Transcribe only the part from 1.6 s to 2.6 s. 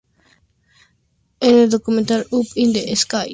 documental "Up